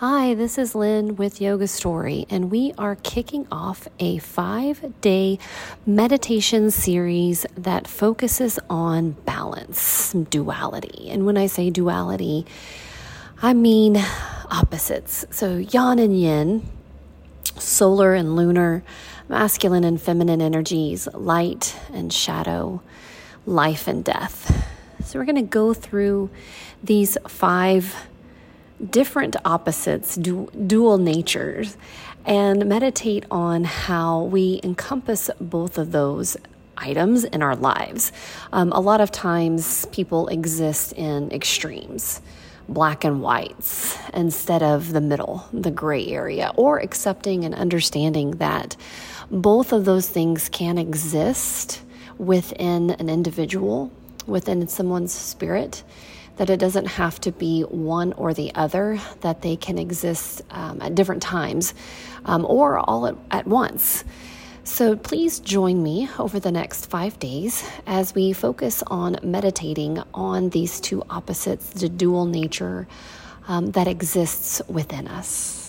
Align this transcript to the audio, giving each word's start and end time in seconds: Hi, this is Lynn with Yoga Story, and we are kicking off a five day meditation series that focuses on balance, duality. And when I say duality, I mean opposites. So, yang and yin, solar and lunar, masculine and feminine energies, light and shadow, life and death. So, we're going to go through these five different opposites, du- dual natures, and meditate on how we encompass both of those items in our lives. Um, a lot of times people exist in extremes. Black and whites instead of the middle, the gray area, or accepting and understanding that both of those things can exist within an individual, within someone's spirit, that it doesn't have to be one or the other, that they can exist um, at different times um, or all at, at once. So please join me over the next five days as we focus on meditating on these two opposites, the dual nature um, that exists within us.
Hi, 0.00 0.34
this 0.34 0.58
is 0.58 0.74
Lynn 0.74 1.16
with 1.16 1.40
Yoga 1.40 1.66
Story, 1.66 2.26
and 2.28 2.50
we 2.50 2.74
are 2.76 2.96
kicking 2.96 3.48
off 3.50 3.88
a 3.98 4.18
five 4.18 5.00
day 5.00 5.38
meditation 5.86 6.70
series 6.70 7.46
that 7.56 7.88
focuses 7.88 8.58
on 8.68 9.12
balance, 9.24 10.12
duality. 10.12 11.08
And 11.08 11.24
when 11.24 11.38
I 11.38 11.46
say 11.46 11.70
duality, 11.70 12.44
I 13.40 13.54
mean 13.54 13.96
opposites. 14.50 15.24
So, 15.30 15.56
yang 15.56 15.98
and 15.98 16.20
yin, 16.20 16.68
solar 17.56 18.12
and 18.12 18.36
lunar, 18.36 18.84
masculine 19.30 19.84
and 19.84 19.98
feminine 19.98 20.42
energies, 20.42 21.08
light 21.14 21.74
and 21.90 22.12
shadow, 22.12 22.82
life 23.46 23.88
and 23.88 24.04
death. 24.04 24.68
So, 25.06 25.18
we're 25.18 25.24
going 25.24 25.36
to 25.36 25.40
go 25.40 25.72
through 25.72 26.28
these 26.84 27.16
five 27.26 27.94
different 28.90 29.36
opposites, 29.44 30.16
du- 30.16 30.50
dual 30.66 30.98
natures, 30.98 31.76
and 32.24 32.66
meditate 32.66 33.24
on 33.30 33.64
how 33.64 34.22
we 34.24 34.60
encompass 34.64 35.30
both 35.40 35.78
of 35.78 35.92
those 35.92 36.36
items 36.76 37.24
in 37.24 37.42
our 37.42 37.56
lives. 37.56 38.12
Um, 38.52 38.72
a 38.72 38.80
lot 38.80 39.00
of 39.00 39.10
times 39.10 39.86
people 39.86 40.28
exist 40.28 40.92
in 40.92 41.30
extremes. 41.32 42.20
Black 42.68 43.04
and 43.04 43.22
whites 43.22 43.96
instead 44.12 44.60
of 44.62 44.92
the 44.92 45.00
middle, 45.00 45.46
the 45.52 45.70
gray 45.70 46.08
area, 46.08 46.52
or 46.56 46.80
accepting 46.80 47.44
and 47.44 47.54
understanding 47.54 48.32
that 48.32 48.76
both 49.30 49.72
of 49.72 49.84
those 49.84 50.08
things 50.08 50.48
can 50.48 50.76
exist 50.76 51.82
within 52.18 52.90
an 52.90 53.08
individual, 53.08 53.92
within 54.26 54.66
someone's 54.66 55.12
spirit, 55.12 55.84
that 56.36 56.50
it 56.50 56.58
doesn't 56.58 56.86
have 56.86 57.20
to 57.20 57.32
be 57.32 57.62
one 57.62 58.12
or 58.14 58.34
the 58.34 58.54
other, 58.54 58.98
that 59.20 59.42
they 59.42 59.56
can 59.56 59.78
exist 59.78 60.42
um, 60.50 60.80
at 60.82 60.94
different 60.94 61.22
times 61.22 61.74
um, 62.24 62.44
or 62.44 62.78
all 62.78 63.06
at, 63.06 63.16
at 63.30 63.46
once. 63.46 64.04
So 64.64 64.96
please 64.96 65.38
join 65.38 65.82
me 65.82 66.08
over 66.18 66.40
the 66.40 66.50
next 66.50 66.86
five 66.86 67.18
days 67.20 67.64
as 67.86 68.14
we 68.14 68.32
focus 68.32 68.82
on 68.88 69.16
meditating 69.22 70.02
on 70.12 70.50
these 70.50 70.80
two 70.80 71.04
opposites, 71.08 71.70
the 71.70 71.88
dual 71.88 72.26
nature 72.26 72.88
um, 73.46 73.70
that 73.70 73.86
exists 73.86 74.60
within 74.68 75.06
us. 75.06 75.65